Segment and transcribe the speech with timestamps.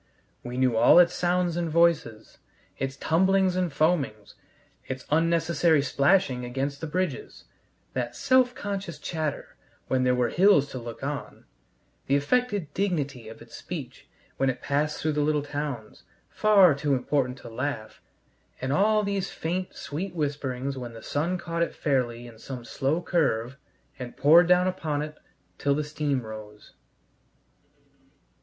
[0.41, 2.39] We knew all its sounds and voices,
[2.79, 4.33] its tumblings and foamings,
[4.87, 7.43] its unnecessary splashing against the bridges;
[7.93, 9.55] that self conscious chatter
[9.89, 11.45] when there were hills to look on;
[12.07, 16.95] the affected dignity of its speech when it passed through the little towns, far too
[16.95, 18.01] important to laugh;
[18.59, 23.03] and all these faint, sweet whisperings when the sun caught it fairly in some slow
[23.03, 23.55] curve
[23.99, 25.19] and poured down upon it
[25.59, 26.73] till the steam rose.